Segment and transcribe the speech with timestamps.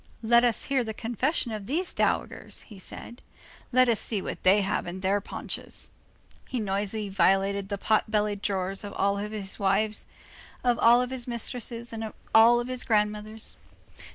[0.23, 3.21] —"Let us hear the confession of these dowagers," he said,
[3.71, 5.91] "let us see what they have in their paunches."
[6.49, 10.07] He noisily violated the pot bellied drawers of all his wives,
[10.63, 13.57] of all his mistresses and of all his grandmothers.